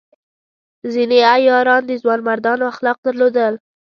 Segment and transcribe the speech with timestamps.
[0.93, 3.53] ځینې عیاران د ځوانمردانو اخلاق درلودل.